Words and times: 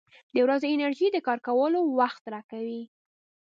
•د 0.33 0.35
ورځې 0.45 0.67
انرژي 0.75 1.07
د 1.11 1.17
کار 1.27 1.39
کولو 1.47 1.79
وخت 1.99 2.23
راکوي. 2.33 2.83